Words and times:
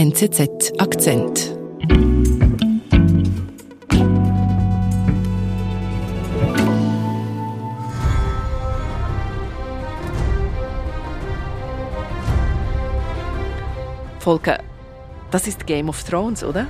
NZZ 0.00 0.74
Akzent. 0.78 1.58
Volker, 14.20 14.60
das 15.32 15.48
ist 15.48 15.66
Game 15.66 15.88
of 15.88 16.00
Thrones, 16.04 16.44
oder? 16.44 16.68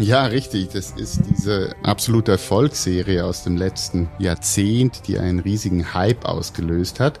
Ja, 0.00 0.24
richtig. 0.24 0.70
Das 0.70 0.92
ist 0.92 1.20
diese 1.28 1.76
absolute 1.82 2.32
Erfolgsserie 2.32 3.22
aus 3.22 3.44
dem 3.44 3.58
letzten 3.58 4.08
Jahrzehnt, 4.18 5.06
die 5.06 5.18
einen 5.18 5.40
riesigen 5.40 5.92
Hype 5.92 6.24
ausgelöst 6.24 7.00
hat. 7.00 7.20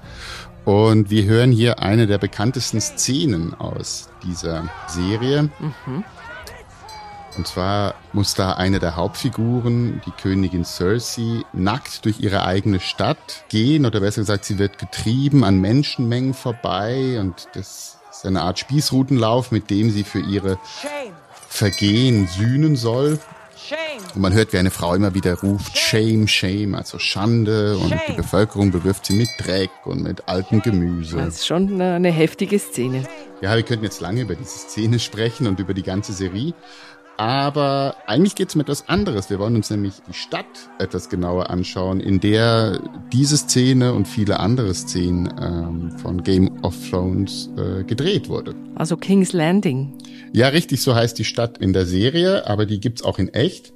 Und 0.64 1.10
wir 1.10 1.24
hören 1.24 1.52
hier 1.52 1.80
eine 1.80 2.06
der 2.06 2.16
bekanntesten 2.16 2.80
Szenen 2.80 3.52
aus 3.52 4.08
dieser 4.22 4.70
Serie. 4.88 5.50
Mhm. 5.58 6.04
Und 7.36 7.46
zwar 7.46 7.94
muss 8.14 8.34
da 8.34 8.54
eine 8.54 8.78
der 8.78 8.96
Hauptfiguren, 8.96 10.00
die 10.06 10.10
Königin 10.10 10.64
Cersei, 10.64 11.42
nackt 11.52 12.04
durch 12.06 12.20
ihre 12.20 12.44
eigene 12.44 12.80
Stadt 12.80 13.44
gehen, 13.50 13.84
oder 13.84 14.00
besser 14.00 14.22
gesagt, 14.22 14.46
sie 14.46 14.58
wird 14.58 14.78
getrieben 14.78 15.44
an 15.44 15.60
Menschenmengen 15.60 16.34
vorbei 16.34 17.20
und 17.20 17.46
das 17.54 17.98
ist 18.10 18.26
eine 18.26 18.42
Art 18.42 18.58
Spießrutenlauf, 18.58 19.52
mit 19.52 19.70
dem 19.70 19.90
sie 19.90 20.02
für 20.02 20.20
ihre 20.20 20.58
Vergehen 21.50 22.26
sühnen 22.28 22.76
soll. 22.76 23.18
Und 24.14 24.22
man 24.22 24.32
hört, 24.32 24.52
wie 24.52 24.58
eine 24.58 24.70
Frau 24.70 24.94
immer 24.94 25.14
wieder 25.14 25.34
ruft, 25.34 25.76
Shame, 25.76 26.26
Shame, 26.26 26.74
also 26.74 26.98
Schande. 26.98 27.76
Und 27.76 27.94
die 28.08 28.12
Bevölkerung 28.12 28.70
bewirft 28.70 29.06
sie 29.06 29.12
mit 29.14 29.28
Dreck 29.38 29.70
und 29.84 30.02
mit 30.02 30.26
altem 30.28 30.62
Gemüse. 30.62 31.16
Das 31.16 31.34
ist 31.36 31.46
schon 31.46 31.80
eine 31.80 32.10
heftige 32.10 32.58
Szene. 32.58 33.04
Ja, 33.42 33.54
wir 33.54 33.62
könnten 33.62 33.84
jetzt 33.84 34.00
lange 34.00 34.22
über 34.22 34.34
diese 34.34 34.58
Szene 34.58 34.98
sprechen 34.98 35.46
und 35.46 35.60
über 35.60 35.74
die 35.74 35.82
ganze 35.82 36.12
Serie. 36.12 36.54
Aber 37.20 37.96
eigentlich 38.06 38.34
geht 38.34 38.48
es 38.48 38.54
um 38.54 38.62
etwas 38.62 38.88
anderes. 38.88 39.28
Wir 39.28 39.38
wollen 39.38 39.54
uns 39.54 39.68
nämlich 39.68 39.92
die 40.08 40.14
Stadt 40.14 40.70
etwas 40.78 41.10
genauer 41.10 41.50
anschauen, 41.50 42.00
in 42.00 42.18
der 42.18 42.80
diese 43.12 43.36
Szene 43.36 43.92
und 43.92 44.08
viele 44.08 44.40
andere 44.40 44.72
Szenen 44.72 45.28
ähm, 45.38 45.98
von 45.98 46.22
Game 46.22 46.64
of 46.64 46.74
Thrones 46.88 47.50
äh, 47.58 47.84
gedreht 47.84 48.30
wurde. 48.30 48.54
Also 48.74 48.96
King's 48.96 49.34
Landing. 49.34 49.98
Ja, 50.32 50.48
richtig, 50.48 50.80
so 50.80 50.94
heißt 50.94 51.18
die 51.18 51.26
Stadt 51.26 51.58
in 51.58 51.74
der 51.74 51.84
Serie, 51.84 52.46
aber 52.46 52.64
die 52.64 52.80
gibt's 52.80 53.02
auch 53.02 53.18
in 53.18 53.28
echt. 53.34 53.74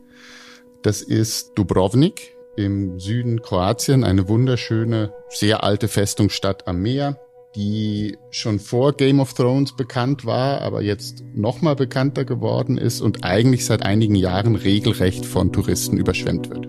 Das 0.80 1.02
ist 1.02 1.52
Dubrovnik 1.54 2.34
im 2.56 2.98
Süden 2.98 3.42
Kroatien, 3.42 4.04
eine 4.04 4.26
wunderschöne, 4.26 5.12
sehr 5.28 5.64
alte 5.64 5.88
Festungsstadt 5.88 6.66
am 6.66 6.80
Meer 6.80 7.18
die 7.56 8.16
schon 8.30 8.58
vor 8.58 8.92
Game 8.92 9.20
of 9.20 9.34
Thrones 9.34 9.76
bekannt 9.76 10.24
war, 10.24 10.62
aber 10.62 10.82
jetzt 10.82 11.24
nochmal 11.34 11.76
bekannter 11.76 12.24
geworden 12.24 12.78
ist 12.78 13.00
und 13.00 13.24
eigentlich 13.24 13.64
seit 13.64 13.84
einigen 13.84 14.16
Jahren 14.16 14.56
regelrecht 14.56 15.24
von 15.24 15.52
Touristen 15.52 15.96
überschwemmt 15.96 16.50
wird. 16.50 16.66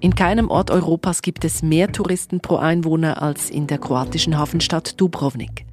In 0.00 0.14
keinem 0.14 0.50
Ort 0.50 0.70
Europas 0.70 1.20
gibt 1.20 1.44
es 1.44 1.62
mehr 1.62 1.90
Touristen 1.90 2.40
pro 2.40 2.56
Einwohner 2.56 3.22
als 3.22 3.50
in 3.50 3.66
der 3.66 3.78
kroatischen 3.78 4.38
Hafenstadt 4.38 5.00
Dubrovnik. 5.00 5.66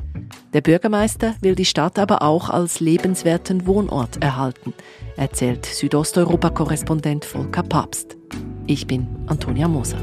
Der 0.53 0.61
Bürgermeister 0.61 1.35
will 1.41 1.55
die 1.55 1.65
Stadt 1.65 1.99
aber 1.99 2.21
auch 2.21 2.49
als 2.49 2.79
lebenswerten 2.79 3.65
Wohnort 3.67 4.23
erhalten, 4.23 4.73
erzählt 5.17 5.65
Südosteuropa-Korrespondent 5.65 7.25
Volker 7.25 7.63
Papst. 7.63 8.17
Ich 8.65 8.87
bin 8.87 9.07
Antonia 9.27 9.67
Moser. 9.67 9.97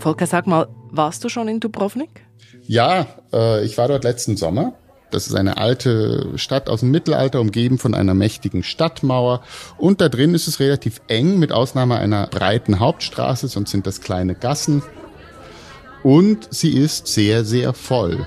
Volker, 0.00 0.26
sag 0.26 0.46
mal, 0.46 0.66
warst 0.90 1.22
du 1.24 1.28
schon 1.28 1.46
in 1.46 1.60
Dubrovnik? 1.60 2.24
Ja, 2.62 3.06
äh, 3.32 3.64
ich 3.64 3.76
war 3.78 3.88
dort 3.88 4.04
letzten 4.04 4.36
Sommer. 4.36 4.72
Das 5.10 5.26
ist 5.26 5.34
eine 5.34 5.56
alte 5.56 6.32
Stadt 6.36 6.70
aus 6.70 6.80
dem 6.80 6.90
Mittelalter, 6.90 7.40
umgeben 7.40 7.78
von 7.78 7.94
einer 7.94 8.14
mächtigen 8.14 8.62
Stadtmauer. 8.62 9.42
Und 9.76 10.00
da 10.00 10.08
drin 10.08 10.34
ist 10.34 10.46
es 10.48 10.60
relativ 10.60 11.00
eng, 11.08 11.38
mit 11.38 11.52
Ausnahme 11.52 11.96
einer 11.96 12.28
breiten 12.28 12.78
Hauptstraße, 12.78 13.48
sonst 13.48 13.72
sind 13.72 13.86
das 13.86 14.00
kleine 14.00 14.34
Gassen. 14.34 14.82
Und 16.02 16.48
sie 16.50 16.78
ist 16.78 17.08
sehr, 17.08 17.44
sehr 17.44 17.74
voll. 17.74 18.26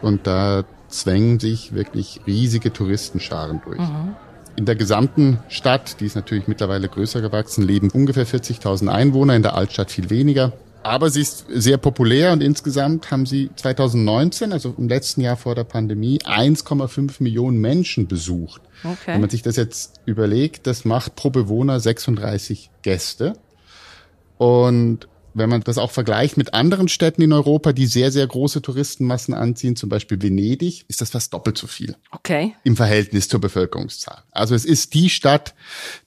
Und 0.00 0.26
da 0.26 0.64
zwängen 0.88 1.40
sich 1.40 1.74
wirklich 1.74 2.20
riesige 2.26 2.72
Touristenscharen 2.72 3.60
durch. 3.64 3.80
Mhm. 3.80 4.16
In 4.54 4.64
der 4.64 4.76
gesamten 4.76 5.40
Stadt, 5.48 6.00
die 6.00 6.06
ist 6.06 6.14
natürlich 6.14 6.48
mittlerweile 6.48 6.88
größer 6.88 7.20
gewachsen, 7.20 7.62
leben 7.62 7.90
ungefähr 7.90 8.26
40.000 8.26 8.88
Einwohner, 8.88 9.36
in 9.36 9.42
der 9.42 9.54
Altstadt 9.54 9.90
viel 9.90 10.08
weniger. 10.08 10.52
Aber 10.86 11.10
sie 11.10 11.22
ist 11.22 11.46
sehr 11.48 11.78
populär 11.78 12.32
und 12.32 12.40
insgesamt 12.40 13.10
haben 13.10 13.26
sie 13.26 13.50
2019, 13.56 14.52
also 14.52 14.72
im 14.78 14.86
letzten 14.88 15.20
Jahr 15.20 15.36
vor 15.36 15.56
der 15.56 15.64
Pandemie, 15.64 16.18
1,5 16.18 17.20
Millionen 17.24 17.60
Menschen 17.60 18.06
besucht. 18.06 18.62
Okay. 18.84 18.96
Wenn 19.06 19.20
man 19.20 19.30
sich 19.30 19.42
das 19.42 19.56
jetzt 19.56 20.00
überlegt, 20.04 20.68
das 20.68 20.84
macht 20.84 21.16
pro 21.16 21.30
Bewohner 21.30 21.80
36 21.80 22.70
Gäste. 22.82 23.32
Und 24.38 25.08
wenn 25.36 25.50
man 25.50 25.60
das 25.60 25.76
auch 25.76 25.90
vergleicht 25.90 26.36
mit 26.36 26.54
anderen 26.54 26.88
Städten 26.88 27.20
in 27.20 27.32
Europa, 27.32 27.72
die 27.72 27.86
sehr, 27.86 28.10
sehr 28.10 28.26
große 28.26 28.62
Touristenmassen 28.62 29.34
anziehen, 29.34 29.76
zum 29.76 29.90
Beispiel 29.90 30.20
Venedig, 30.20 30.84
ist 30.88 31.00
das 31.00 31.10
fast 31.10 31.32
doppelt 31.34 31.58
so 31.58 31.66
viel. 31.66 31.96
Okay. 32.10 32.54
Im 32.64 32.76
Verhältnis 32.76 33.28
zur 33.28 33.40
Bevölkerungszahl. 33.40 34.22
Also 34.30 34.54
es 34.54 34.64
ist 34.64 34.94
die 34.94 35.10
Stadt, 35.10 35.54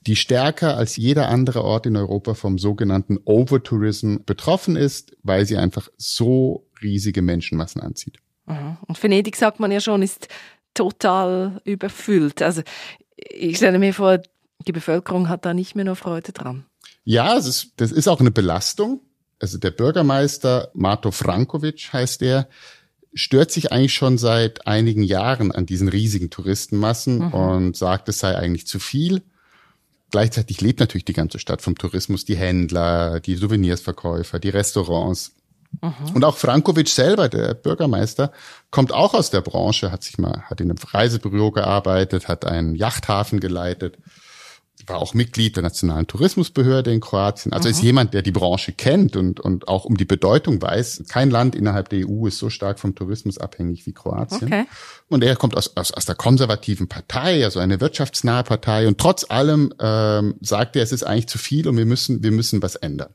die 0.01 0.15
stärker 0.15 0.77
als 0.77 0.97
jeder 0.97 1.29
andere 1.29 1.63
Ort 1.63 1.85
in 1.85 1.95
Europa 1.95 2.33
vom 2.33 2.57
sogenannten 2.57 3.19
Overtourism 3.23 4.17
betroffen 4.25 4.75
ist, 4.75 5.15
weil 5.21 5.45
sie 5.45 5.57
einfach 5.57 5.89
so 5.97 6.65
riesige 6.81 7.21
Menschenmassen 7.21 7.81
anzieht. 7.81 8.17
Und 8.87 9.01
Venedig, 9.03 9.35
sagt 9.35 9.59
man 9.59 9.71
ja 9.71 9.79
schon, 9.79 10.01
ist 10.01 10.27
total 10.73 11.61
überfüllt. 11.65 12.41
Also 12.41 12.63
ich 13.15 13.57
stelle 13.57 13.77
mir 13.77 13.93
vor, 13.93 14.19
die 14.67 14.71
Bevölkerung 14.71 15.29
hat 15.29 15.45
da 15.45 15.53
nicht 15.53 15.75
mehr 15.75 15.85
nur 15.85 15.95
Freude 15.95 16.31
dran. 16.31 16.65
Ja, 17.03 17.37
ist, 17.37 17.73
das 17.77 17.91
ist 17.91 18.07
auch 18.07 18.19
eine 18.19 18.31
Belastung 18.31 19.01
also 19.39 19.57
der 19.57 19.71
Bürgermeister 19.71 20.69
Mato 20.73 21.11
Frankovic 21.11 21.93
heißt 21.93 22.21
er, 22.21 22.47
stört 23.13 23.51
sich 23.51 23.71
eigentlich 23.71 23.93
schon 23.93 24.17
seit 24.17 24.67
einigen 24.67 25.03
Jahren 25.03 25.51
an 25.51 25.65
diesen 25.65 25.87
riesigen 25.87 26.29
Touristenmassen 26.29 27.19
mhm. 27.19 27.33
und 27.33 27.77
sagt, 27.77 28.09
es 28.09 28.19
sei 28.19 28.35
eigentlich 28.35 28.67
zu 28.67 28.79
viel. 28.79 29.23
Gleichzeitig 30.11 30.61
lebt 30.61 30.79
natürlich 30.79 31.05
die 31.05 31.13
ganze 31.13 31.39
Stadt 31.39 31.61
vom 31.61 31.77
Tourismus, 31.77 32.25
die 32.25 32.35
Händler, 32.35 33.19
die 33.19 33.35
Souvenirsverkäufer, 33.35 34.39
die 34.39 34.49
Restaurants. 34.49 35.35
Mhm. 35.81 36.15
Und 36.15 36.23
auch 36.23 36.37
Frankovic 36.37 36.89
selber, 36.89 37.29
der 37.29 37.53
Bürgermeister, 37.53 38.31
kommt 38.71 38.91
auch 38.91 39.13
aus 39.13 39.29
der 39.29 39.41
Branche, 39.41 39.91
hat 39.91 40.03
sich 40.03 40.17
mal, 40.17 40.41
hat 40.43 40.61
in 40.61 40.69
einem 40.69 40.79
Reisebüro 40.79 41.51
gearbeitet, 41.51 42.27
hat 42.27 42.45
einen 42.45 42.75
Yachthafen 42.75 43.39
geleitet 43.39 43.97
war 44.87 44.97
auch 44.99 45.13
Mitglied 45.13 45.55
der 45.55 45.63
Nationalen 45.63 46.07
Tourismusbehörde 46.07 46.93
in 46.93 46.99
Kroatien. 46.99 47.53
Also 47.53 47.67
mhm. 47.67 47.71
ist 47.71 47.83
jemand, 47.83 48.13
der 48.13 48.21
die 48.21 48.31
Branche 48.31 48.71
kennt 48.71 49.15
und, 49.15 49.39
und 49.39 49.67
auch 49.67 49.85
um 49.85 49.97
die 49.97 50.05
Bedeutung 50.05 50.61
weiß. 50.61 51.03
Kein 51.09 51.29
Land 51.29 51.55
innerhalb 51.55 51.89
der 51.89 52.07
EU 52.07 52.27
ist 52.27 52.37
so 52.37 52.49
stark 52.49 52.79
vom 52.79 52.95
Tourismus 52.95 53.37
abhängig 53.37 53.85
wie 53.85 53.93
Kroatien. 53.93 54.47
Okay. 54.47 54.65
Und 55.09 55.23
er 55.23 55.35
kommt 55.35 55.55
aus, 55.55 55.75
aus, 55.75 55.91
aus 55.91 56.05
der 56.05 56.15
konservativen 56.15 56.87
Partei, 56.87 57.43
also 57.43 57.59
eine 57.59 57.81
wirtschaftsnahe 57.81 58.43
Partei. 58.43 58.87
Und 58.87 58.97
trotz 58.97 59.29
allem 59.29 59.73
ähm, 59.79 60.35
sagt 60.41 60.75
er, 60.75 60.83
es 60.83 60.91
ist 60.91 61.03
eigentlich 61.03 61.27
zu 61.27 61.37
viel 61.37 61.67
und 61.67 61.77
wir 61.77 61.85
müssen, 61.85 62.23
wir 62.23 62.31
müssen 62.31 62.61
was 62.61 62.75
ändern. 62.75 63.13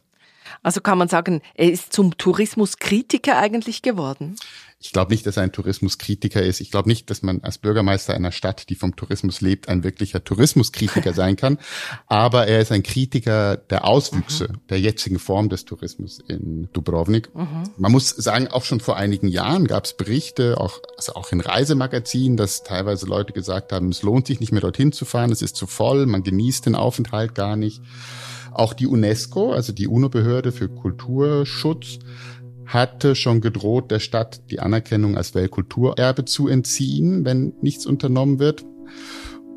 Also 0.62 0.80
kann 0.80 0.98
man 0.98 1.08
sagen, 1.08 1.42
er 1.54 1.70
ist 1.70 1.92
zum 1.92 2.16
Tourismuskritiker 2.16 3.36
eigentlich 3.36 3.82
geworden? 3.82 4.36
Ich 4.84 4.92
glaube 4.92 5.14
nicht, 5.14 5.26
dass 5.26 5.38
er 5.38 5.44
ein 5.44 5.50
Tourismuskritiker 5.50 6.42
ist. 6.42 6.60
Ich 6.60 6.70
glaube 6.70 6.90
nicht, 6.90 7.08
dass 7.08 7.22
man 7.22 7.40
als 7.40 7.56
Bürgermeister 7.56 8.12
einer 8.12 8.32
Stadt, 8.32 8.68
die 8.68 8.74
vom 8.74 8.96
Tourismus 8.96 9.40
lebt, 9.40 9.70
ein 9.70 9.82
wirklicher 9.82 10.22
Tourismuskritiker 10.22 11.12
sein 11.14 11.36
kann. 11.36 11.58
Aber 12.06 12.48
er 12.48 12.60
ist 12.60 12.70
ein 12.70 12.82
Kritiker 12.82 13.56
der 13.56 13.86
Auswüchse 13.86 14.48
mhm. 14.50 14.58
der 14.68 14.80
jetzigen 14.80 15.18
Form 15.18 15.48
des 15.48 15.64
Tourismus 15.64 16.18
in 16.28 16.68
Dubrovnik. 16.74 17.34
Mhm. 17.34 17.70
Man 17.78 17.92
muss 17.92 18.10
sagen, 18.10 18.48
auch 18.48 18.64
schon 18.64 18.80
vor 18.80 18.98
einigen 18.98 19.28
Jahren 19.28 19.66
gab 19.66 19.86
es 19.86 19.96
Berichte, 19.96 20.60
auch, 20.60 20.80
also 20.98 21.14
auch 21.14 21.32
in 21.32 21.40
Reisemagazinen, 21.40 22.36
dass 22.36 22.62
teilweise 22.62 23.06
Leute 23.06 23.32
gesagt 23.32 23.72
haben, 23.72 23.88
es 23.88 24.02
lohnt 24.02 24.26
sich 24.26 24.38
nicht 24.38 24.52
mehr 24.52 24.60
dorthin 24.60 24.92
zu 24.92 25.06
fahren, 25.06 25.32
es 25.32 25.40
ist 25.40 25.56
zu 25.56 25.66
voll, 25.66 26.04
man 26.04 26.22
genießt 26.22 26.66
den 26.66 26.74
Aufenthalt 26.74 27.34
gar 27.34 27.56
nicht. 27.56 27.80
Auch 28.52 28.74
die 28.74 28.86
UNESCO, 28.86 29.52
also 29.52 29.72
die 29.72 29.88
UNO-Behörde 29.88 30.52
für 30.52 30.68
Kulturschutz, 30.68 32.00
hatte 32.66 33.14
schon 33.14 33.40
gedroht, 33.40 33.90
der 33.90 34.00
Stadt 34.00 34.42
die 34.50 34.60
Anerkennung 34.60 35.16
als 35.16 35.34
Weltkulturerbe 35.34 36.24
zu 36.24 36.48
entziehen, 36.48 37.24
wenn 37.24 37.54
nichts 37.60 37.86
unternommen 37.86 38.38
wird. 38.38 38.64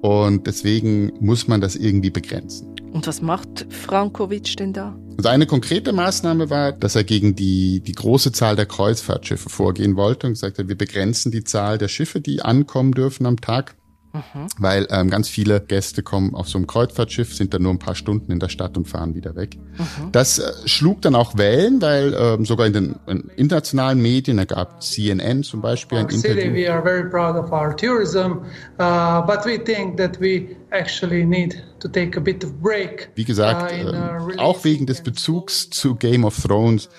Und 0.01 0.47
deswegen 0.47 1.13
muss 1.19 1.47
man 1.47 1.61
das 1.61 1.75
irgendwie 1.75 2.11
begrenzen. 2.11 2.75
Und 2.91 3.07
was 3.07 3.21
macht 3.21 3.67
Frankovic 3.69 4.55
denn 4.57 4.73
da? 4.73 4.97
Also 5.17 5.29
eine 5.29 5.47
konkrete 5.47 5.93
Maßnahme 5.93 6.49
war, 6.49 6.71
dass 6.71 6.95
er 6.95 7.03
gegen 7.03 7.35
die, 7.35 7.81
die 7.81 7.91
große 7.91 8.31
Zahl 8.31 8.55
der 8.55 8.67
Kreuzfahrtschiffe 8.67 9.49
vorgehen 9.49 9.95
wollte 9.95 10.27
und 10.27 10.33
gesagt 10.33 10.59
hat, 10.59 10.67
wir 10.67 10.77
begrenzen 10.77 11.31
die 11.31 11.43
Zahl 11.43 11.77
der 11.77 11.87
Schiffe, 11.87 12.21
die 12.21 12.41
ankommen 12.41 12.91
dürfen 12.91 13.25
am 13.25 13.41
Tag. 13.41 13.75
Mhm. 14.13 14.47
Weil 14.57 14.87
ähm, 14.89 15.09
ganz 15.09 15.29
viele 15.29 15.61
Gäste 15.61 16.03
kommen 16.03 16.33
auf 16.33 16.47
so 16.47 16.57
einem 16.57 16.67
Kreuzfahrtschiff, 16.67 17.35
sind 17.35 17.53
dann 17.53 17.63
nur 17.63 17.73
ein 17.73 17.79
paar 17.79 17.95
Stunden 17.95 18.31
in 18.31 18.39
der 18.39 18.49
Stadt 18.49 18.77
und 18.77 18.87
fahren 18.87 19.15
wieder 19.15 19.35
weg. 19.35 19.57
Mhm. 19.57 20.11
Das 20.11 20.39
äh, 20.39 20.51
schlug 20.65 21.01
dann 21.01 21.15
auch 21.15 21.37
Wellen, 21.37 21.81
weil 21.81 22.15
ähm, 22.17 22.45
sogar 22.45 22.67
in 22.67 22.73
den 22.73 22.95
in 23.07 23.29
internationalen 23.35 24.01
Medien, 24.01 24.37
da 24.37 24.45
gab 24.45 24.81
CNN 24.81 25.43
zum 25.43 25.61
Beispiel 25.61 25.99
ein 25.99 26.09
Interview. 26.09 26.41
City, 26.41 26.53
we 26.53 26.71
are 26.71 26.81
very 26.81 27.09
proud 27.09 27.35
of 27.35 27.51
our 27.51 27.75
tourism, 27.75 28.43
uh, 28.79 29.21
but 29.25 29.45
we 29.45 29.57
think 29.63 29.97
that 29.97 30.19
we 30.19 30.55
actually 30.71 31.25
need 31.25 31.63
to 31.79 31.87
take 31.87 32.17
a 32.17 32.21
bit 32.21 32.43
of 32.43 32.53
break. 32.61 33.09
Wie 33.15 33.25
gesagt, 33.25 33.71
uh, 33.71 34.31
äh, 34.31 34.37
auch 34.37 34.63
wegen 34.63 34.85
des 34.85 35.01
Bezugs 35.01 35.69
zu 35.69 35.95
Game 35.95 36.23
of 36.23 36.41
Thrones 36.41 36.89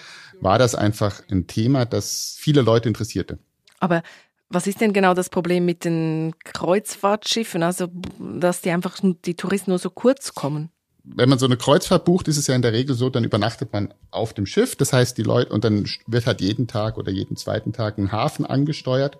war 0.40 0.58
das 0.58 0.74
einfach 0.74 1.22
ein 1.30 1.46
Thema, 1.46 1.84
das 1.84 2.36
viele 2.38 2.62
Leute 2.62 2.88
interessierte. 2.88 3.38
Aber 3.80 4.02
was 4.50 4.66
ist 4.66 4.80
denn 4.80 4.92
genau 4.92 5.14
das 5.14 5.28
Problem 5.28 5.64
mit 5.64 5.84
den 5.84 6.34
Kreuzfahrtschiffen? 6.44 7.62
Also, 7.62 7.88
dass 8.18 8.62
die 8.62 8.70
einfach 8.70 8.98
die 9.02 9.34
Touristen 9.34 9.70
nur 9.70 9.78
so 9.78 9.90
kurz 9.90 10.34
kommen? 10.34 10.70
Wenn 11.04 11.28
man 11.28 11.38
so 11.38 11.46
eine 11.46 11.56
Kreuzfahrt 11.56 12.04
bucht, 12.04 12.28
ist 12.28 12.36
es 12.36 12.46
ja 12.46 12.54
in 12.54 12.62
der 12.62 12.72
Regel 12.72 12.94
so, 12.94 13.08
dann 13.08 13.24
übernachtet 13.24 13.72
man 13.72 13.94
auf 14.10 14.34
dem 14.34 14.46
Schiff. 14.46 14.76
Das 14.76 14.92
heißt, 14.92 15.16
die 15.16 15.22
Leute, 15.22 15.52
und 15.52 15.64
dann 15.64 15.86
wird 16.06 16.26
halt 16.26 16.40
jeden 16.40 16.66
Tag 16.66 16.98
oder 16.98 17.10
jeden 17.10 17.36
zweiten 17.36 17.72
Tag 17.72 17.98
ein 17.98 18.12
Hafen 18.12 18.44
angesteuert. 18.44 19.18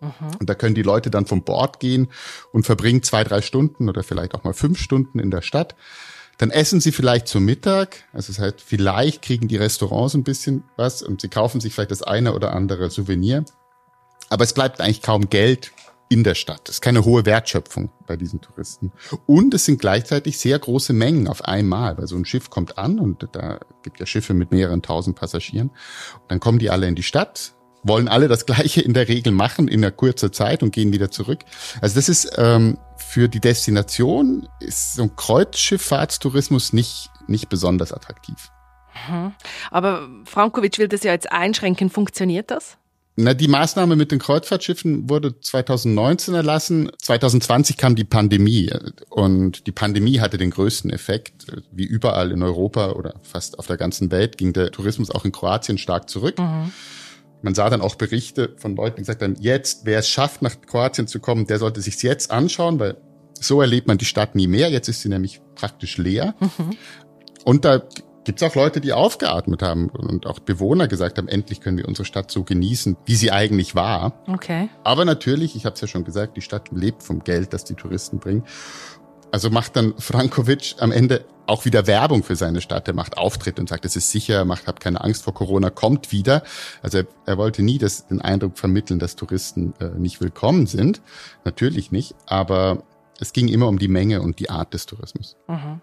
Mhm. 0.00 0.36
Und 0.38 0.50
da 0.50 0.54
können 0.54 0.74
die 0.74 0.82
Leute 0.82 1.10
dann 1.10 1.26
vom 1.26 1.44
Bord 1.44 1.80
gehen 1.80 2.08
und 2.52 2.64
verbringen 2.64 3.02
zwei, 3.02 3.24
drei 3.24 3.42
Stunden 3.42 3.88
oder 3.88 4.02
vielleicht 4.02 4.34
auch 4.34 4.44
mal 4.44 4.54
fünf 4.54 4.78
Stunden 4.78 5.18
in 5.18 5.30
der 5.30 5.42
Stadt. 5.42 5.76
Dann 6.38 6.50
essen 6.50 6.80
sie 6.80 6.92
vielleicht 6.92 7.28
zum 7.28 7.44
Mittag. 7.44 8.04
Also 8.14 8.32
das 8.32 8.40
heißt, 8.40 8.62
vielleicht 8.62 9.20
kriegen 9.20 9.46
die 9.46 9.58
Restaurants 9.58 10.14
ein 10.14 10.24
bisschen 10.24 10.64
was 10.76 11.02
und 11.02 11.20
sie 11.20 11.28
kaufen 11.28 11.60
sich 11.60 11.74
vielleicht 11.74 11.90
das 11.90 12.02
eine 12.02 12.34
oder 12.34 12.54
andere 12.54 12.90
Souvenir. 12.90 13.44
Aber 14.30 14.44
es 14.44 14.54
bleibt 14.54 14.80
eigentlich 14.80 15.02
kaum 15.02 15.28
Geld 15.28 15.72
in 16.08 16.24
der 16.24 16.34
Stadt. 16.34 16.62
Es 16.68 16.76
ist 16.76 16.80
keine 16.80 17.04
hohe 17.04 17.24
Wertschöpfung 17.24 17.90
bei 18.06 18.16
diesen 18.16 18.40
Touristen. 18.40 18.92
Und 19.26 19.54
es 19.54 19.64
sind 19.64 19.80
gleichzeitig 19.80 20.38
sehr 20.38 20.58
große 20.58 20.92
Mengen 20.92 21.28
auf 21.28 21.44
einmal, 21.44 21.96
weil 21.98 22.08
so 22.08 22.16
ein 22.16 22.24
Schiff 22.24 22.50
kommt 22.50 22.78
an 22.78 22.98
und 22.98 23.28
da 23.32 23.60
gibt 23.82 24.00
ja 24.00 24.06
Schiffe 24.06 24.34
mit 24.34 24.50
mehreren 24.50 24.82
tausend 24.82 25.16
Passagieren. 25.16 25.68
Und 25.68 26.30
dann 26.30 26.40
kommen 26.40 26.58
die 26.58 26.68
alle 26.68 26.88
in 26.88 26.96
die 26.96 27.04
Stadt, 27.04 27.54
wollen 27.84 28.08
alle 28.08 28.26
das 28.26 28.44
Gleiche 28.46 28.80
in 28.80 28.92
der 28.92 29.06
Regel 29.06 29.32
machen 29.32 29.68
in 29.68 29.84
einer 29.84 29.92
kurzen 29.92 30.32
Zeit 30.32 30.64
und 30.64 30.72
gehen 30.72 30.92
wieder 30.92 31.12
zurück. 31.12 31.40
Also 31.80 31.94
das 31.94 32.08
ist 32.08 32.32
ähm, 32.38 32.76
für 32.96 33.28
die 33.28 33.40
Destination 33.40 34.48
ist 34.58 34.94
so 34.94 35.02
ein 35.04 35.14
Kreuzschifffahrtstourismus 35.14 36.72
nicht 36.72 37.08
nicht 37.28 37.48
besonders 37.48 37.92
attraktiv. 37.92 38.50
Mhm. 39.08 39.32
Aber 39.70 40.08
Frankovic 40.24 40.78
will 40.78 40.88
das 40.88 41.04
ja 41.04 41.12
jetzt 41.12 41.30
einschränken. 41.30 41.88
Funktioniert 41.88 42.50
das? 42.50 42.79
Na, 43.16 43.34
die 43.34 43.48
Maßnahme 43.48 43.96
mit 43.96 44.12
den 44.12 44.18
Kreuzfahrtschiffen 44.18 45.10
wurde 45.10 45.38
2019 45.40 46.34
erlassen. 46.34 46.90
2020 47.02 47.76
kam 47.76 47.94
die 47.94 48.04
Pandemie 48.04 48.72
und 49.10 49.66
die 49.66 49.72
Pandemie 49.72 50.20
hatte 50.20 50.38
den 50.38 50.50
größten 50.50 50.90
Effekt. 50.90 51.46
Wie 51.72 51.84
überall 51.84 52.30
in 52.30 52.42
Europa 52.42 52.92
oder 52.92 53.14
fast 53.22 53.58
auf 53.58 53.66
der 53.66 53.76
ganzen 53.76 54.10
Welt 54.10 54.38
ging 54.38 54.52
der 54.52 54.70
Tourismus 54.70 55.10
auch 55.10 55.24
in 55.24 55.32
Kroatien 55.32 55.76
stark 55.76 56.08
zurück. 56.08 56.38
Mhm. 56.38 56.72
Man 57.42 57.54
sah 57.54 57.68
dann 57.68 57.80
auch 57.80 57.96
Berichte 57.96 58.54
von 58.56 58.76
Leuten, 58.76 58.96
die 58.96 59.02
gesagt 59.02 59.22
haben, 59.22 59.36
jetzt, 59.40 59.84
wer 59.84 59.98
es 59.98 60.08
schafft, 60.08 60.42
nach 60.42 60.60
Kroatien 60.60 61.06
zu 61.06 61.20
kommen, 61.20 61.46
der 61.46 61.58
sollte 61.58 61.80
sich 61.80 62.02
jetzt 62.02 62.30
anschauen, 62.30 62.78
weil 62.78 62.96
so 63.38 63.60
erlebt 63.60 63.86
man 63.86 63.98
die 63.98 64.04
Stadt 64.04 64.34
nie 64.34 64.46
mehr. 64.46 64.70
Jetzt 64.70 64.88
ist 64.88 65.00
sie 65.00 65.08
nämlich 65.08 65.40
praktisch 65.54 65.98
leer. 65.98 66.34
Mhm. 66.40 66.76
Und 67.44 67.64
da 67.64 67.82
gibt 68.24 68.42
es 68.42 68.48
auch 68.48 68.54
Leute, 68.54 68.80
die 68.80 68.92
aufgeatmet 68.92 69.62
haben 69.62 69.88
und 69.88 70.26
auch 70.26 70.38
Bewohner 70.40 70.88
gesagt 70.88 71.18
haben, 71.18 71.28
endlich 71.28 71.60
können 71.60 71.78
wir 71.78 71.88
unsere 71.88 72.04
Stadt 72.04 72.30
so 72.30 72.44
genießen, 72.44 72.96
wie 73.04 73.16
sie 73.16 73.32
eigentlich 73.32 73.74
war. 73.74 74.22
Okay. 74.26 74.68
Aber 74.84 75.04
natürlich, 75.04 75.56
ich 75.56 75.64
habe 75.64 75.74
es 75.74 75.80
ja 75.80 75.88
schon 75.88 76.04
gesagt, 76.04 76.36
die 76.36 76.42
Stadt 76.42 76.70
lebt 76.70 77.02
vom 77.02 77.24
Geld, 77.24 77.52
das 77.52 77.64
die 77.64 77.74
Touristen 77.74 78.18
bringen. 78.18 78.44
Also 79.32 79.50
macht 79.50 79.76
dann 79.76 79.94
Frankovic 79.98 80.74
am 80.78 80.92
Ende 80.92 81.24
auch 81.46 81.64
wieder 81.64 81.86
Werbung 81.86 82.22
für 82.22 82.36
seine 82.36 82.60
Stadt. 82.60 82.88
Er 82.88 82.94
macht 82.94 83.16
Auftritte 83.16 83.60
und 83.60 83.68
sagt, 83.68 83.84
es 83.84 83.96
ist 83.96 84.10
sicher, 84.10 84.44
macht, 84.44 84.66
habt 84.66 84.80
keine 84.80 85.02
Angst 85.02 85.24
vor 85.24 85.34
Corona, 85.34 85.70
kommt 85.70 86.12
wieder. 86.12 86.42
Also 86.82 86.98
er, 86.98 87.06
er 87.26 87.38
wollte 87.38 87.62
nie 87.62 87.78
das, 87.78 88.06
den 88.06 88.20
Eindruck 88.20 88.58
vermitteln, 88.58 88.98
dass 88.98 89.16
Touristen 89.16 89.74
äh, 89.80 89.88
nicht 89.98 90.20
willkommen 90.20 90.66
sind. 90.66 91.00
Natürlich 91.44 91.90
nicht, 91.90 92.14
aber 92.26 92.82
es 93.18 93.32
ging 93.32 93.48
immer 93.48 93.68
um 93.68 93.78
die 93.78 93.88
Menge 93.88 94.22
und 94.22 94.38
die 94.38 94.50
Art 94.50 94.74
des 94.74 94.86
Tourismus. 94.86 95.36
Mhm. 95.48 95.80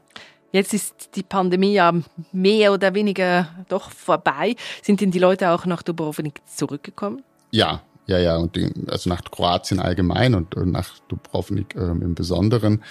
Jetzt 0.52 0.74
ist 0.74 1.16
die 1.16 1.24
Pandemie 1.24 1.74
ja 1.74 1.94
mehr 2.32 2.74
oder 2.74 2.94
weniger 2.94 3.50
doch 3.68 3.92
vorbei. 3.92 4.56
Sind 4.82 5.02
denn 5.02 5.12
die 5.12 5.20
Leute 5.20 5.52
auch 5.52 5.66
nach 5.66 5.84
Dubrovnik 5.84 6.42
zurückgekommen? 6.46 7.24
Ja, 7.52 7.82
ja, 8.08 8.18
ja, 8.18 8.38
und 8.38 8.56
die, 8.56 8.72
also 8.88 9.10
nach 9.10 9.22
Kroatien 9.24 9.80
allgemein 9.80 10.34
und, 10.34 10.56
und 10.56 10.72
nach 10.72 10.98
Dubrovnik 11.10 11.76
ähm, 11.76 12.02
im 12.02 12.16
Besonderen. 12.16 12.84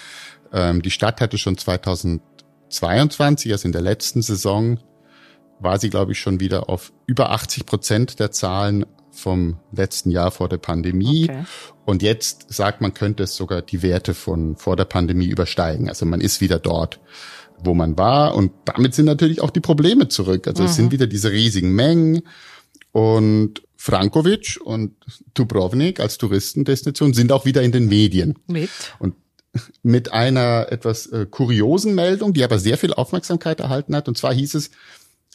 Ähm, 0.53 0.83
die 0.83 0.91
Stadt 0.91 1.23
hatte 1.23 1.39
schon 1.39 1.57
2022, 1.57 3.51
also 3.53 3.67
in 3.67 3.73
der 3.73 3.81
letzten 3.81 4.21
Saison, 4.21 4.79
war 5.59 5.79
sie, 5.79 5.89
glaube 5.89 6.13
ich, 6.13 6.21
schon 6.21 6.39
wieder 6.41 6.69
auf 6.69 6.93
über 7.07 7.31
80 7.31 7.65
Prozent 7.65 8.21
der 8.21 8.31
Zahlen 8.31 8.85
vom 9.17 9.59
letzten 9.73 10.11
Jahr 10.11 10.31
vor 10.31 10.49
der 10.49 10.59
Pandemie. 10.59 11.25
Okay. 11.25 11.45
Und 11.85 12.03
jetzt 12.03 12.53
sagt 12.53 12.81
man, 12.81 12.95
könnte 12.95 13.25
es 13.25 13.37
sogar 13.37 13.63
die 13.63 13.83
Werte 13.83 14.15
von 14.15 14.57
vor 14.57 14.77
der 14.77 14.85
Pandemie 14.85 15.27
übersteigen. 15.27 15.89
Also 15.89 16.07
man 16.07 16.21
ist 16.21 16.41
wieder 16.41 16.59
dort 16.59 17.01
wo 17.59 17.75
man 17.75 17.97
war. 17.97 18.35
Und 18.35 18.53
damit 18.65 18.95
sind 18.95 19.07
natürlich 19.07 19.41
auch 19.41 19.51
die 19.51 19.61
Probleme 19.61 20.09
zurück. 20.09 20.47
Also 20.47 20.63
mhm. 20.63 20.69
es 20.69 20.77
sind 20.77 20.87
mhm. 20.87 20.93
wieder 20.93 21.07
diese 21.07 21.31
riesigen 21.31 21.75
Mengen. 21.75 22.23
Und 22.93 23.63
Frankovic 23.77 24.59
und 24.65 24.95
Dubrovnik 25.35 26.01
als 26.01 26.19
Touristendestination 26.19 27.15
sind 27.15 27.33
auch 27.33 27.45
wieder 27.45 27.63
in 27.63 27.73
den 27.73 27.87
Medien. 27.87 28.39
Mit? 28.47 28.71
Und 28.99 29.15
mit 29.83 30.13
einer 30.13 30.69
etwas 30.71 31.07
äh, 31.07 31.27
kuriosen 31.31 31.95
Meldung, 31.95 32.33
die 32.33 32.45
aber 32.45 32.59
sehr 32.59 32.79
viel 32.79 32.93
Aufmerksamkeit 32.93 33.61
erhalten 33.61 33.95
hat. 33.95 34.09
Und 34.09 34.19
zwar 34.19 34.35
hieß 34.35 34.55
es, 34.55 34.71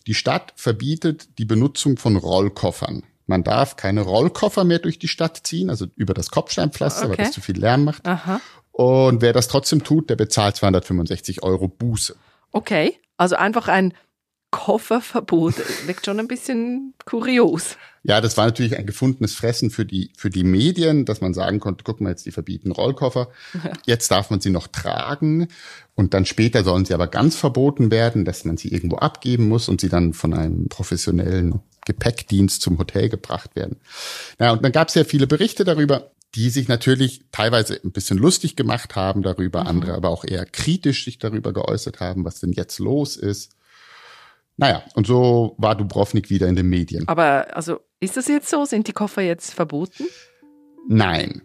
die 0.07 0.15
Stadt 0.15 0.53
verbietet 0.55 1.37
die 1.37 1.45
Benutzung 1.45 1.97
von 1.97 2.15
Rollkoffern. 2.15 3.03
Man 3.31 3.45
darf 3.45 3.77
keine 3.77 4.01
Rollkoffer 4.01 4.65
mehr 4.65 4.79
durch 4.79 4.99
die 4.99 5.07
Stadt 5.07 5.39
ziehen, 5.43 5.69
also 5.69 5.87
über 5.95 6.13
das 6.13 6.31
Kopfsteinpflaster, 6.31 7.07
okay. 7.07 7.17
weil 7.17 7.25
das 7.25 7.33
zu 7.33 7.39
viel 7.39 7.57
Lärm 7.57 7.85
macht. 7.85 8.05
Aha. 8.05 8.41
Und 8.73 9.21
wer 9.21 9.31
das 9.31 9.47
trotzdem 9.47 9.85
tut, 9.85 10.09
der 10.09 10.17
bezahlt 10.17 10.57
265 10.57 11.41
Euro 11.41 11.69
Buße. 11.69 12.17
Okay, 12.51 12.99
also 13.15 13.37
einfach 13.37 13.69
ein 13.69 13.93
Kofferverbot. 14.51 15.55
Wirkt 15.87 16.05
schon 16.05 16.19
ein 16.19 16.27
bisschen 16.27 16.93
kurios. 17.05 17.77
Ja, 18.03 18.19
das 18.19 18.35
war 18.35 18.45
natürlich 18.45 18.77
ein 18.77 18.87
gefundenes 18.87 19.35
Fressen 19.35 19.69
für 19.69 19.85
die, 19.85 20.11
für 20.17 20.31
die 20.31 20.43
Medien, 20.43 21.05
dass 21.05 21.21
man 21.21 21.33
sagen 21.35 21.59
konnte, 21.59 21.83
guck 21.83 22.01
mal, 22.01 22.09
jetzt 22.09 22.25
die 22.25 22.31
verbieten 22.31 22.71
Rollkoffer. 22.71 23.29
Jetzt 23.85 24.09
darf 24.09 24.29
man 24.29 24.41
sie 24.41 24.49
noch 24.49 24.67
tragen. 24.67 25.47
Und 25.93 26.13
dann 26.13 26.25
später 26.25 26.63
sollen 26.63 26.85
sie 26.85 26.93
aber 26.93 27.07
ganz 27.07 27.35
verboten 27.35 27.91
werden, 27.91 28.25
dass 28.25 28.43
man 28.43 28.57
sie 28.57 28.69
irgendwo 28.69 28.95
abgeben 28.95 29.47
muss 29.47 29.69
und 29.69 29.81
sie 29.81 29.89
dann 29.89 30.13
von 30.13 30.33
einem 30.33 30.67
professionellen 30.67 31.59
Gepäckdienst 31.85 32.61
zum 32.61 32.79
Hotel 32.79 33.09
gebracht 33.09 33.55
werden. 33.55 33.77
Ja, 34.39 34.51
und 34.51 34.63
dann 34.63 34.71
gab 34.71 34.87
es 34.87 34.95
ja 34.95 35.03
viele 35.03 35.27
Berichte 35.27 35.63
darüber 35.63 36.11
die 36.35 36.49
sich 36.49 36.67
natürlich 36.67 37.21
teilweise 37.31 37.79
ein 37.83 37.91
bisschen 37.91 38.17
lustig 38.17 38.55
gemacht 38.55 38.95
haben 38.95 39.21
darüber, 39.21 39.61
mhm. 39.61 39.67
andere 39.67 39.93
aber 39.93 40.09
auch 40.09 40.23
eher 40.23 40.45
kritisch 40.45 41.05
sich 41.05 41.19
darüber 41.19 41.53
geäußert 41.53 41.99
haben, 41.99 42.23
was 42.23 42.39
denn 42.39 42.53
jetzt 42.53 42.79
los 42.79 43.17
ist. 43.17 43.55
Naja, 44.57 44.83
und 44.95 45.07
so 45.07 45.55
war 45.57 45.75
Dubrovnik 45.75 46.29
wieder 46.29 46.47
in 46.47 46.55
den 46.55 46.67
Medien. 46.67 47.07
Aber 47.07 47.55
also 47.55 47.79
ist 47.99 48.17
das 48.17 48.27
jetzt 48.27 48.49
so? 48.49 48.65
Sind 48.65 48.87
die 48.87 48.93
Koffer 48.93 49.21
jetzt 49.21 49.53
verboten? 49.53 50.05
Nein. 50.87 51.43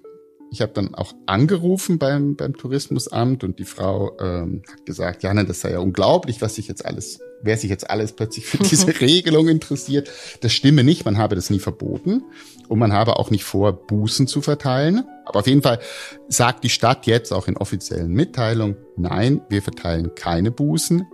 Ich 0.50 0.62
habe 0.62 0.72
dann 0.72 0.94
auch 0.94 1.12
angerufen 1.26 1.98
beim, 1.98 2.36
beim 2.36 2.56
Tourismusamt 2.56 3.42
und 3.42 3.58
die 3.58 3.64
Frau 3.64 4.16
ähm, 4.20 4.62
hat 4.70 4.86
gesagt, 4.86 5.22
ja, 5.22 5.34
nein, 5.34 5.46
das 5.46 5.60
sei 5.60 5.72
ja 5.72 5.80
unglaublich, 5.80 6.40
was 6.40 6.54
sich 6.54 6.68
jetzt 6.68 6.84
alles, 6.84 7.18
wer 7.42 7.56
sich 7.58 7.68
jetzt 7.68 7.90
alles 7.90 8.12
plötzlich 8.12 8.46
für 8.46 8.58
diese 8.62 9.00
Regelung 9.00 9.48
interessiert. 9.48 10.08
Das 10.40 10.52
stimme 10.52 10.84
nicht, 10.84 11.04
man 11.04 11.18
habe 11.18 11.34
das 11.34 11.50
nie 11.50 11.58
verboten 11.58 12.22
und 12.68 12.78
man 12.78 12.92
habe 12.92 13.18
auch 13.18 13.30
nicht 13.30 13.44
vor, 13.44 13.72
Bußen 13.72 14.28
zu 14.28 14.40
verteilen. 14.40 15.04
Aber 15.24 15.40
auf 15.40 15.46
jeden 15.46 15.62
Fall 15.62 15.80
sagt 16.28 16.64
die 16.64 16.70
Stadt 16.70 17.06
jetzt 17.06 17.32
auch 17.32 17.48
in 17.48 17.56
offiziellen 17.56 18.12
Mitteilungen, 18.12 18.76
nein, 18.96 19.42
wir 19.48 19.62
verteilen 19.62 20.14
keine 20.14 20.52
Bußen. 20.52 21.06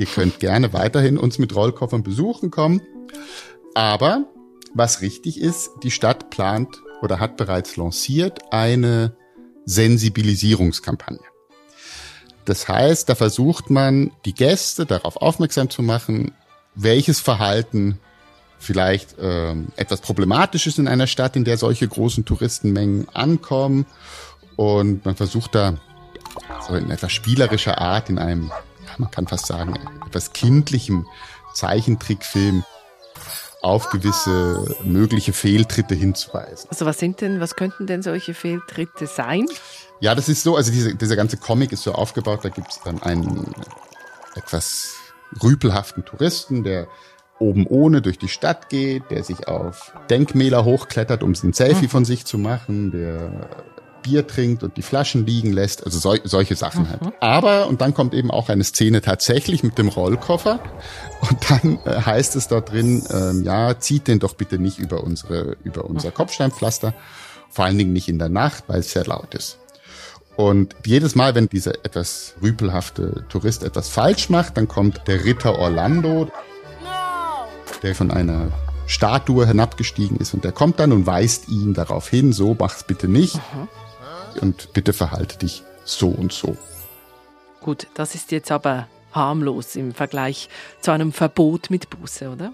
Ihr 0.00 0.06
könnt 0.06 0.40
gerne 0.40 0.72
weiterhin 0.72 1.18
uns 1.18 1.38
mit 1.38 1.54
Rollkoffern 1.54 2.02
besuchen 2.02 2.50
kommen. 2.50 2.80
Aber 3.74 4.24
was 4.72 5.02
richtig 5.02 5.38
ist, 5.38 5.72
die 5.82 5.90
Stadt 5.90 6.30
plant 6.30 6.80
oder 7.02 7.20
hat 7.20 7.36
bereits 7.36 7.76
lanciert 7.76 8.50
eine 8.50 9.14
Sensibilisierungskampagne. 9.66 11.20
Das 12.46 12.66
heißt, 12.66 13.10
da 13.10 13.14
versucht 13.14 13.68
man, 13.68 14.10
die 14.24 14.32
Gäste 14.32 14.86
darauf 14.86 15.18
aufmerksam 15.18 15.68
zu 15.68 15.82
machen, 15.82 16.32
welches 16.74 17.20
Verhalten 17.20 17.98
vielleicht 18.58 19.16
ähm, 19.20 19.68
etwas 19.76 20.00
problematisch 20.00 20.66
ist 20.66 20.78
in 20.78 20.88
einer 20.88 21.08
Stadt, 21.08 21.36
in 21.36 21.44
der 21.44 21.58
solche 21.58 21.86
großen 21.86 22.24
Touristenmengen 22.24 23.06
ankommen. 23.10 23.84
Und 24.56 25.04
man 25.04 25.14
versucht 25.14 25.54
da 25.54 25.76
so 26.66 26.74
in 26.74 26.90
etwas 26.90 27.12
spielerischer 27.12 27.76
Art, 27.76 28.08
in 28.08 28.18
einem, 28.18 28.50
man 28.98 29.10
kann 29.10 29.26
fast 29.26 29.46
sagen, 29.46 29.78
etwas 30.06 30.32
kindlichem 30.32 31.06
Zeichentrickfilm 31.54 32.64
auf 33.62 33.90
gewisse 33.90 34.76
mögliche 34.84 35.32
Fehltritte 35.32 35.94
hinzuweisen. 35.94 36.68
Also 36.70 36.86
was 36.86 36.98
sind 36.98 37.20
denn, 37.20 37.40
was 37.40 37.56
könnten 37.56 37.86
denn 37.86 38.02
solche 38.02 38.32
Fehltritte 38.32 39.06
sein? 39.06 39.46
Ja, 40.00 40.14
das 40.14 40.28
ist 40.28 40.42
so, 40.42 40.56
also 40.56 40.72
diese, 40.72 40.94
dieser 40.94 41.16
ganze 41.16 41.36
Comic 41.36 41.72
ist 41.72 41.82
so 41.82 41.92
aufgebaut, 41.92 42.40
da 42.42 42.48
gibt 42.48 42.70
es 42.70 42.80
dann 42.82 43.02
einen 43.02 43.54
etwas 44.34 44.94
rüpelhaften 45.42 46.04
Touristen, 46.04 46.64
der 46.64 46.88
oben 47.38 47.66
ohne 47.66 48.02
durch 48.02 48.18
die 48.18 48.28
Stadt 48.28 48.68
geht, 48.68 49.10
der 49.10 49.24
sich 49.24 49.48
auf 49.48 49.92
Denkmäler 50.08 50.64
hochklettert, 50.64 51.22
um 51.22 51.32
ein 51.32 51.52
Selfie 51.52 51.86
mhm. 51.86 51.90
von 51.90 52.04
sich 52.04 52.24
zu 52.24 52.38
machen, 52.38 52.90
der 52.92 53.48
Bier 54.02 54.26
trinkt 54.26 54.62
und 54.62 54.76
die 54.76 54.82
Flaschen 54.82 55.26
liegen 55.26 55.52
lässt, 55.52 55.84
also 55.84 55.98
sol 55.98 56.20
solche 56.24 56.56
Sachen 56.56 56.88
halt. 56.88 57.02
Mhm. 57.02 57.12
Aber, 57.20 57.66
und 57.68 57.80
dann 57.80 57.94
kommt 57.94 58.14
eben 58.14 58.30
auch 58.30 58.48
eine 58.48 58.64
Szene 58.64 59.00
tatsächlich 59.00 59.62
mit 59.62 59.78
dem 59.78 59.88
Rollkoffer 59.88 60.60
und 61.28 61.50
dann 61.50 61.78
äh, 61.84 62.02
heißt 62.02 62.36
es 62.36 62.48
dort 62.48 62.72
drin, 62.72 63.02
ähm, 63.10 63.44
ja, 63.44 63.78
zieht 63.78 64.08
den 64.08 64.18
doch 64.18 64.34
bitte 64.34 64.58
nicht 64.58 64.78
über 64.78 65.04
unsere, 65.04 65.56
über 65.64 65.84
unser 65.84 66.08
mhm. 66.08 66.14
Kopfsteinpflaster, 66.14 66.94
vor 67.48 67.64
allen 67.64 67.78
Dingen 67.78 67.92
nicht 67.92 68.08
in 68.08 68.18
der 68.18 68.28
Nacht, 68.28 68.64
weil 68.66 68.80
es 68.80 68.92
sehr 68.92 69.04
laut 69.04 69.34
ist. 69.34 69.58
Und 70.36 70.74
jedes 70.86 71.14
Mal, 71.14 71.34
wenn 71.34 71.48
dieser 71.48 71.84
etwas 71.84 72.34
rüpelhafte 72.40 73.24
Tourist 73.28 73.62
etwas 73.62 73.88
falsch 73.88 74.30
macht, 74.30 74.56
dann 74.56 74.68
kommt 74.68 75.06
der 75.06 75.24
Ritter 75.24 75.58
Orlando, 75.58 76.30
der 77.82 77.94
von 77.94 78.10
einer 78.10 78.48
Statue 78.86 79.46
hinabgestiegen 79.46 80.16
ist 80.16 80.34
und 80.34 80.44
der 80.44 80.52
kommt 80.52 80.80
dann 80.80 80.92
und 80.92 81.06
weist 81.06 81.48
ihn 81.48 81.74
darauf 81.74 82.08
hin, 82.08 82.32
so 82.32 82.56
mach's 82.58 82.84
bitte 82.84 83.06
nicht. 83.06 83.36
Mhm 83.36 83.68
und 84.36 84.72
bitte 84.72 84.92
verhalte 84.92 85.38
dich 85.38 85.62
so 85.84 86.08
und 86.08 86.32
so. 86.32 86.56
Gut, 87.60 87.86
das 87.94 88.14
ist 88.14 88.32
jetzt 88.32 88.50
aber 88.50 88.88
harmlos 89.12 89.76
im 89.76 89.92
Vergleich 89.92 90.48
zu 90.80 90.90
einem 90.90 91.12
Verbot 91.12 91.70
mit 91.70 91.90
Buße, 91.90 92.30
oder? 92.30 92.52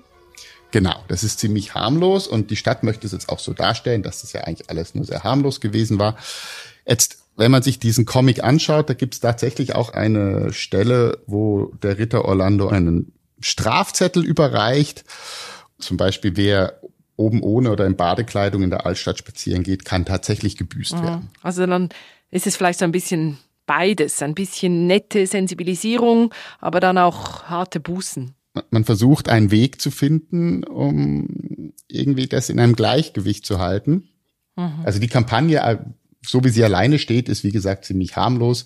Genau, 0.73 0.97
das 1.09 1.23
ist 1.23 1.38
ziemlich 1.38 1.75
harmlos 1.75 2.26
und 2.26 2.50
die 2.50 2.56
Stadt 2.56 2.83
möchte 2.83 3.06
es 3.06 3.12
jetzt 3.12 3.28
auch 3.28 3.38
so 3.38 3.52
darstellen, 3.52 4.02
dass 4.02 4.23
das 4.23 4.33
ja 4.33 4.42
eigentlich 4.42 4.68
alles 4.68 4.95
nur 4.95 5.04
sehr 5.04 5.23
harmlos 5.23 5.61
gewesen 5.61 5.99
war. 5.99 6.16
Jetzt, 6.87 7.18
wenn 7.37 7.50
man 7.50 7.62
sich 7.62 7.78
diesen 7.78 8.04
Comic 8.04 8.42
anschaut, 8.42 8.90
da 8.90 8.95
gibt 8.95 9.14
es 9.14 9.21
tatsächlich 9.21 9.75
auch 9.75 9.90
eine 9.92 10.52
Stelle, 10.52 11.18
wo 11.26 11.73
der 11.83 11.99
Ritter 11.99 12.25
Orlando 12.25 12.68
einen 12.68 13.12
Strafzettel 13.40 14.25
überreicht. 14.25 15.04
Zum 15.78 15.97
Beispiel, 15.97 16.37
wer 16.37 16.80
oben 17.16 17.42
ohne 17.42 17.70
oder 17.70 17.87
in 17.87 17.96
Badekleidung 17.96 18.62
in 18.62 18.70
der 18.70 18.87
Altstadt 18.87 19.18
spazieren 19.18 19.62
geht, 19.62 19.85
kann 19.85 20.04
tatsächlich 20.04 20.56
gebüßt 20.56 20.96
mhm. 20.99 21.02
werden. 21.02 21.30
Also 21.42 21.66
dann 21.66 21.88
ist 22.30 22.46
es 22.46 22.56
vielleicht 22.56 22.78
so 22.78 22.85
ein 22.85 22.92
bisschen 22.92 23.38
beides, 23.66 24.23
ein 24.23 24.35
bisschen 24.35 24.87
nette 24.87 25.26
Sensibilisierung, 25.26 26.32
aber 26.61 26.80
dann 26.80 26.99
auch 26.99 27.44
harte 27.44 27.80
Bußen. 27.80 28.35
Man 28.70 28.85
versucht 28.85 29.28
einen 29.28 29.50
Weg 29.50 29.80
zu 29.80 29.90
finden, 29.90 30.64
um 30.64 31.73
irgendwie 31.88 32.26
das 32.26 32.49
in 32.49 32.58
einem 32.58 32.75
Gleichgewicht 32.75 33.44
zu 33.44 33.58
halten. 33.58 34.08
Mhm. 34.56 34.80
Also 34.85 34.99
die 34.99 35.08
Kampagne, 35.08 35.58
äh, 35.58 35.78
so 36.23 36.42
wie 36.44 36.49
sie 36.49 36.64
alleine 36.64 36.99
steht, 36.99 37.28
ist 37.28 37.44
wie 37.44 37.52
gesagt 37.52 37.85
ziemlich 37.85 38.16
harmlos. 38.16 38.64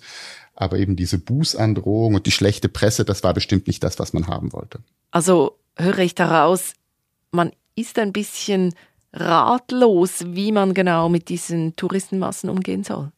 Aber 0.55 0.77
eben 0.77 0.95
diese 0.95 1.17
Bußandrohung 1.17 2.15
und 2.15 2.25
die 2.25 2.31
schlechte 2.31 2.69
Presse, 2.69 3.03
das 3.03 3.23
war 3.23 3.33
bestimmt 3.33 3.67
nicht 3.67 3.83
das, 3.83 3.99
was 3.99 4.13
man 4.13 4.27
haben 4.27 4.53
wollte. 4.53 4.79
Also 5.09 5.57
höre 5.75 5.99
ich 5.99 6.15
daraus, 6.15 6.73
man 7.31 7.51
ist 7.75 7.99
ein 7.99 8.13
bisschen 8.13 8.73
ratlos, 9.13 10.23
wie 10.27 10.51
man 10.51 10.73
genau 10.73 11.09
mit 11.09 11.29
diesen 11.29 11.75
Touristenmassen 11.75 12.49
umgehen 12.49 12.83
soll. 12.83 13.11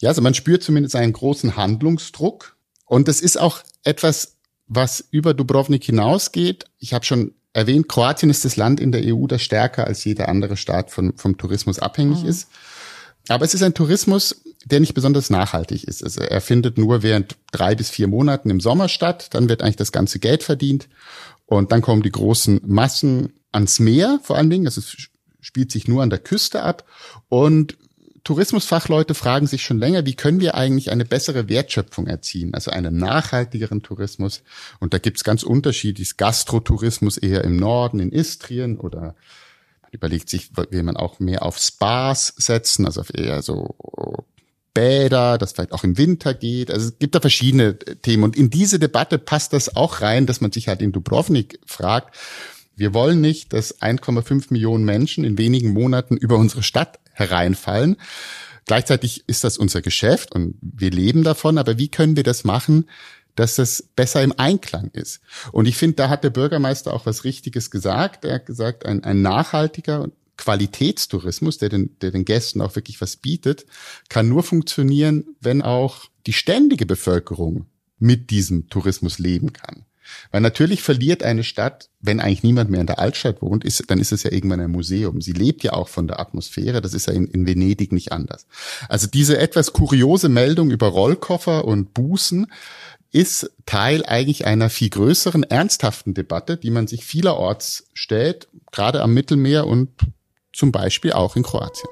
Ja, 0.00 0.08
also 0.08 0.22
man 0.22 0.34
spürt 0.34 0.62
zumindest 0.62 0.96
einen 0.96 1.12
großen 1.12 1.56
Handlungsdruck. 1.56 2.56
Und 2.86 3.08
das 3.08 3.20
ist 3.20 3.38
auch 3.38 3.60
etwas, 3.84 4.36
was 4.66 5.04
über 5.10 5.34
Dubrovnik 5.34 5.84
hinausgeht. 5.84 6.64
Ich 6.78 6.92
habe 6.92 7.04
schon 7.04 7.34
erwähnt, 7.52 7.88
Kroatien 7.88 8.30
ist 8.30 8.44
das 8.44 8.56
Land 8.56 8.80
in 8.80 8.92
der 8.92 9.02
EU, 9.04 9.26
das 9.26 9.42
stärker 9.42 9.86
als 9.86 10.04
jeder 10.04 10.28
andere 10.28 10.56
Staat 10.56 10.90
von, 10.90 11.16
vom 11.16 11.36
Tourismus 11.36 11.78
abhängig 11.78 12.22
mhm. 12.22 12.28
ist. 12.28 12.48
Aber 13.28 13.44
es 13.44 13.54
ist 13.54 13.62
ein 13.62 13.74
Tourismus, 13.74 14.42
der 14.64 14.80
nicht 14.80 14.94
besonders 14.94 15.30
nachhaltig 15.30 15.84
ist. 15.84 16.02
Also 16.02 16.22
er 16.22 16.40
findet 16.40 16.78
nur 16.78 17.02
während 17.02 17.36
drei 17.52 17.74
bis 17.74 17.90
vier 17.90 18.08
Monaten 18.08 18.50
im 18.50 18.60
Sommer 18.60 18.88
statt. 18.88 19.28
Dann 19.32 19.48
wird 19.48 19.62
eigentlich 19.62 19.76
das 19.76 19.92
ganze 19.92 20.18
Geld 20.18 20.42
verdient. 20.42 20.88
Und 21.46 21.70
dann 21.70 21.82
kommen 21.82 22.02
die 22.02 22.10
großen 22.10 22.60
Massen 22.64 23.32
ans 23.52 23.78
Meer 23.78 24.20
vor 24.22 24.36
allen 24.36 24.50
Dingen. 24.50 24.66
Also 24.66 24.80
es 24.80 24.96
spielt 25.40 25.70
sich 25.70 25.88
nur 25.88 26.02
an 26.02 26.10
der 26.10 26.18
Küste 26.18 26.62
ab. 26.62 26.84
Und 27.28 27.76
Tourismusfachleute 28.24 29.14
fragen 29.14 29.46
sich 29.46 29.64
schon 29.64 29.78
länger, 29.78 30.06
wie 30.06 30.14
können 30.14 30.40
wir 30.40 30.54
eigentlich 30.54 30.90
eine 30.90 31.04
bessere 31.04 31.48
Wertschöpfung 31.48 32.06
erzielen, 32.06 32.54
also 32.54 32.70
einen 32.70 32.96
nachhaltigeren 32.96 33.82
Tourismus. 33.82 34.42
Und 34.78 34.94
da 34.94 34.98
gibt's 34.98 35.24
ganz 35.24 35.42
unterschiedlich. 35.42 36.16
Gastrotourismus 36.16 37.18
eher 37.18 37.42
im 37.42 37.56
Norden, 37.56 37.98
in 37.98 38.12
Istrien 38.12 38.78
oder 38.78 39.16
man 39.82 39.90
überlegt 39.90 40.28
sich, 40.28 40.50
will 40.70 40.82
man 40.84 40.96
auch 40.96 41.18
mehr 41.18 41.44
auf 41.44 41.58
Spas 41.58 42.32
setzen, 42.36 42.86
also 42.86 43.00
auf 43.00 43.12
eher 43.12 43.42
so 43.42 43.74
Bäder, 44.72 45.36
das 45.36 45.52
vielleicht 45.52 45.72
auch 45.72 45.84
im 45.84 45.98
Winter 45.98 46.32
geht. 46.32 46.70
Also 46.70 46.88
es 46.88 46.98
gibt 46.98 47.14
da 47.14 47.20
verschiedene 47.20 47.76
Themen. 47.76 48.22
Und 48.22 48.36
in 48.36 48.50
diese 48.50 48.78
Debatte 48.78 49.18
passt 49.18 49.52
das 49.52 49.74
auch 49.74 50.00
rein, 50.00 50.26
dass 50.26 50.40
man 50.40 50.52
sich 50.52 50.68
halt 50.68 50.80
in 50.80 50.92
Dubrovnik 50.92 51.58
fragt, 51.66 52.16
wir 52.76 52.94
wollen 52.94 53.20
nicht, 53.20 53.52
dass 53.52 53.80
1,5 53.80 54.46
Millionen 54.50 54.84
Menschen 54.84 55.24
in 55.24 55.38
wenigen 55.38 55.72
Monaten 55.72 56.16
über 56.16 56.36
unsere 56.36 56.62
Stadt 56.62 56.98
hereinfallen. 57.12 57.96
Gleichzeitig 58.66 59.24
ist 59.26 59.44
das 59.44 59.58
unser 59.58 59.82
Geschäft 59.82 60.32
und 60.32 60.56
wir 60.60 60.90
leben 60.90 61.24
davon, 61.24 61.58
aber 61.58 61.78
wie 61.78 61.88
können 61.88 62.16
wir 62.16 62.22
das 62.22 62.44
machen, 62.44 62.88
dass 63.34 63.56
das 63.56 63.82
besser 63.96 64.22
im 64.22 64.32
Einklang 64.36 64.90
ist? 64.92 65.20
Und 65.50 65.66
ich 65.66 65.76
finde, 65.76 65.96
da 65.96 66.08
hat 66.08 66.22
der 66.24 66.30
Bürgermeister 66.30 66.92
auch 66.92 67.06
was 67.06 67.24
Richtiges 67.24 67.70
gesagt. 67.70 68.24
Er 68.24 68.34
hat 68.34 68.46
gesagt, 68.46 68.86
ein, 68.86 69.02
ein 69.04 69.22
nachhaltiger 69.22 70.08
Qualitätstourismus, 70.36 71.58
der 71.58 71.68
den, 71.68 71.96
der 72.00 72.10
den 72.10 72.24
Gästen 72.24 72.60
auch 72.60 72.74
wirklich 72.76 73.00
was 73.00 73.16
bietet, 73.16 73.66
kann 74.08 74.28
nur 74.28 74.42
funktionieren, 74.42 75.36
wenn 75.40 75.62
auch 75.62 76.06
die 76.26 76.32
ständige 76.32 76.86
Bevölkerung 76.86 77.66
mit 77.98 78.30
diesem 78.30 78.68
Tourismus 78.68 79.18
leben 79.18 79.52
kann. 79.52 79.84
Weil 80.30 80.40
natürlich 80.40 80.82
verliert 80.82 81.22
eine 81.22 81.44
Stadt, 81.44 81.88
wenn 82.00 82.20
eigentlich 82.20 82.42
niemand 82.42 82.70
mehr 82.70 82.80
in 82.80 82.86
der 82.86 82.98
Altstadt 82.98 83.42
wohnt, 83.42 83.64
ist, 83.64 83.84
dann 83.88 83.98
ist 83.98 84.12
es 84.12 84.22
ja 84.22 84.32
irgendwann 84.32 84.60
ein 84.60 84.70
Museum. 84.70 85.20
Sie 85.20 85.32
lebt 85.32 85.62
ja 85.62 85.72
auch 85.72 85.88
von 85.88 86.08
der 86.08 86.20
Atmosphäre. 86.20 86.80
Das 86.80 86.94
ist 86.94 87.06
ja 87.06 87.12
in, 87.12 87.26
in 87.26 87.46
Venedig 87.46 87.92
nicht 87.92 88.12
anders. 88.12 88.46
Also 88.88 89.06
diese 89.06 89.38
etwas 89.38 89.72
kuriose 89.72 90.28
Meldung 90.28 90.70
über 90.70 90.88
Rollkoffer 90.88 91.64
und 91.64 91.94
Bußen 91.94 92.46
ist 93.12 93.50
Teil 93.66 94.04
eigentlich 94.06 94.46
einer 94.46 94.70
viel 94.70 94.88
größeren, 94.88 95.42
ernsthaften 95.42 96.14
Debatte, 96.14 96.56
die 96.56 96.70
man 96.70 96.86
sich 96.86 97.04
vielerorts 97.04 97.84
stellt, 97.92 98.48
gerade 98.70 99.02
am 99.02 99.12
Mittelmeer 99.12 99.66
und 99.66 99.90
zum 100.52 100.72
Beispiel 100.72 101.12
auch 101.12 101.36
in 101.36 101.42
Kroatien. 101.42 101.90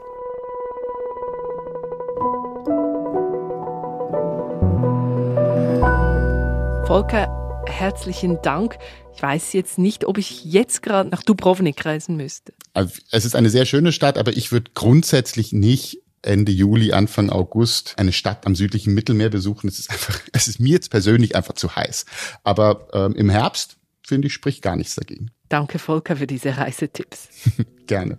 Volker, 6.86 7.28
herzlichen 7.70 8.38
Dank. 8.42 8.78
Ich 9.14 9.22
weiß 9.22 9.52
jetzt 9.52 9.78
nicht, 9.78 10.04
ob 10.04 10.18
ich 10.18 10.44
jetzt 10.44 10.82
gerade 10.82 11.08
nach 11.08 11.22
Dubrovnik 11.22 11.84
reisen 11.84 12.16
müsste. 12.16 12.52
Also, 12.74 13.00
es 13.10 13.24
ist 13.24 13.36
eine 13.36 13.50
sehr 13.50 13.66
schöne 13.66 13.92
Stadt, 13.92 14.18
aber 14.18 14.36
ich 14.36 14.52
würde 14.52 14.70
grundsätzlich 14.74 15.52
nicht 15.52 16.02
Ende 16.22 16.52
Juli, 16.52 16.92
Anfang 16.92 17.30
August 17.30 17.94
eine 17.96 18.12
Stadt 18.12 18.46
am 18.46 18.54
südlichen 18.54 18.94
Mittelmeer 18.94 19.30
besuchen. 19.30 19.68
Es 19.68 19.78
ist 19.78 19.90
einfach, 19.90 20.20
es 20.32 20.48
ist 20.48 20.60
mir 20.60 20.72
jetzt 20.72 20.90
persönlich 20.90 21.36
einfach 21.36 21.54
zu 21.54 21.74
heiß. 21.74 22.04
Aber 22.44 22.88
ähm, 22.92 23.14
im 23.14 23.30
Herbst, 23.30 23.76
finde 24.02 24.26
ich, 24.26 24.34
spricht 24.34 24.62
gar 24.62 24.76
nichts 24.76 24.94
dagegen. 24.94 25.30
Danke, 25.48 25.78
Volker, 25.78 26.16
für 26.16 26.26
diese 26.26 26.56
Reisetipps. 26.56 27.28
Gerne. 27.86 28.18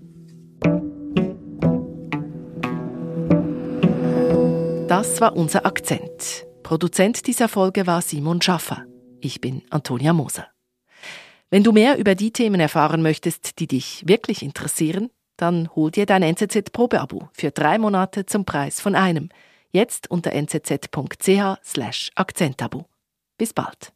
Das 4.87 5.21
war 5.21 5.37
unser 5.37 5.65
Akzent. 5.65 6.45
Produzent 6.63 7.27
dieser 7.27 7.47
Folge 7.47 7.87
war 7.87 8.01
Simon 8.01 8.41
Schaffer. 8.41 8.85
Ich 9.23 9.39
bin 9.39 9.61
Antonia 9.69 10.13
Moser. 10.13 10.47
Wenn 11.51 11.63
du 11.63 11.71
mehr 11.71 11.97
über 11.97 12.15
die 12.15 12.31
Themen 12.31 12.59
erfahren 12.59 13.03
möchtest, 13.03 13.59
die 13.59 13.67
dich 13.67 14.03
wirklich 14.07 14.41
interessieren, 14.41 15.11
dann 15.37 15.69
hol 15.75 15.91
dir 15.91 16.07
dein 16.07 16.23
NZZ-Probeabo 16.23 17.29
für 17.33 17.51
drei 17.51 17.77
Monate 17.77 18.25
zum 18.25 18.45
Preis 18.45 18.81
von 18.81 18.95
einem. 18.95 19.29
Jetzt 19.71 20.09
unter 20.09 20.31
nzz.ch 20.33 21.59
slash 21.63 22.11
Akzentabo. 22.15 22.87
Bis 23.37 23.53
bald. 23.53 23.93